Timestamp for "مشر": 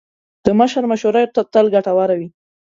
0.59-0.83